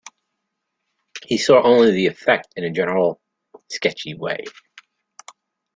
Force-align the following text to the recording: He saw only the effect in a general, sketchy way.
He 1.27 1.37
saw 1.37 1.61
only 1.61 1.91
the 1.91 2.07
effect 2.07 2.53
in 2.55 2.63
a 2.63 2.71
general, 2.71 3.21
sketchy 3.69 4.15
way. 4.15 4.45